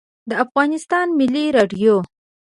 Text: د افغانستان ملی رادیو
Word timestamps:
د 0.29 0.31
افغانستان 0.45 1.07
ملی 1.19 1.45
رادیو 1.57 1.95